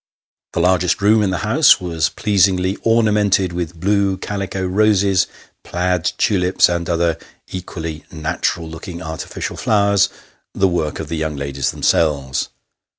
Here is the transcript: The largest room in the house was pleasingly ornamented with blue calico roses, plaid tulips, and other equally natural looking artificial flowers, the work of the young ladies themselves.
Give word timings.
The 0.53 0.59
largest 0.61 0.99
room 0.99 1.21
in 1.21 1.29
the 1.29 1.37
house 1.45 1.79
was 1.79 2.09
pleasingly 2.09 2.75
ornamented 2.81 3.53
with 3.53 3.79
blue 3.79 4.17
calico 4.17 4.65
roses, 4.65 5.27
plaid 5.63 6.13
tulips, 6.17 6.67
and 6.69 6.89
other 6.89 7.19
equally 7.51 8.03
natural 8.11 8.67
looking 8.67 9.03
artificial 9.03 9.57
flowers, 9.57 10.09
the 10.55 10.67
work 10.67 10.99
of 10.99 11.07
the 11.07 11.17
young 11.17 11.35
ladies 11.35 11.69
themselves. 11.69 12.49